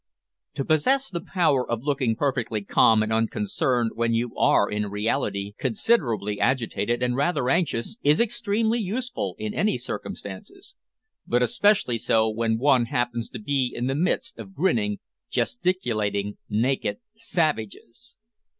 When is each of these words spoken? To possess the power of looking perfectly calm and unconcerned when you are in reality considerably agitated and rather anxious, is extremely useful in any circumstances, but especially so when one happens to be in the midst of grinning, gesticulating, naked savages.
To 0.55 0.65
possess 0.65 1.11
the 1.11 1.21
power 1.23 1.69
of 1.69 1.83
looking 1.83 2.15
perfectly 2.15 2.63
calm 2.63 3.03
and 3.03 3.13
unconcerned 3.13 3.91
when 3.93 4.15
you 4.15 4.35
are 4.35 4.67
in 4.67 4.87
reality 4.87 5.53
considerably 5.59 6.39
agitated 6.39 7.03
and 7.03 7.15
rather 7.15 7.51
anxious, 7.51 7.97
is 8.01 8.19
extremely 8.19 8.79
useful 8.79 9.35
in 9.37 9.53
any 9.53 9.77
circumstances, 9.77 10.73
but 11.27 11.43
especially 11.43 11.99
so 11.99 12.31
when 12.31 12.57
one 12.57 12.85
happens 12.87 13.29
to 13.29 13.39
be 13.39 13.71
in 13.75 13.85
the 13.85 13.93
midst 13.93 14.39
of 14.39 14.55
grinning, 14.55 14.97
gesticulating, 15.29 16.39
naked 16.49 16.97
savages. 17.15 18.17